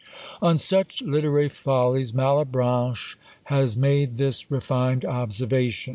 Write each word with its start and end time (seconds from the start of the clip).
On 0.41 0.57
such 0.57 1.03
literary 1.03 1.47
follies 1.47 2.11
Malebranche 2.11 3.17
has 3.43 3.77
made 3.77 4.17
this 4.17 4.49
refined 4.49 5.05
observation. 5.05 5.89